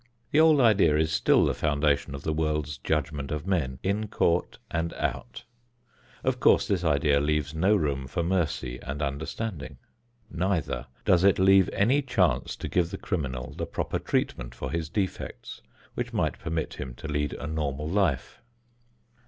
[0.31, 4.57] The old idea is still the foundation of the world's judgment of men, in court
[4.71, 5.43] and out.
[6.23, 9.77] Of course this idea leaves no room for mercy and understanding.
[10.27, 14.89] Neither does it leave any chance to give the criminal the proper treatment for his
[14.89, 15.61] defects
[15.93, 18.41] which might permit him to lead a normal life.